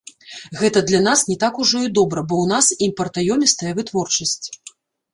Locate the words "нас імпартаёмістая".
2.55-3.71